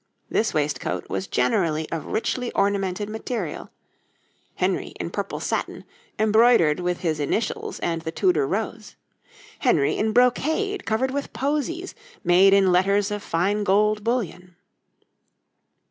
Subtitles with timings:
[0.31, 3.69] This waistcoat was generally of richly ornamented material
[4.55, 5.83] (Henry in purple satin,
[6.17, 8.95] embroidered with his initials and the Tudor rose;
[9.59, 11.93] Henry in brocade covered with posies
[12.23, 14.55] made in letters of fine gold bullion).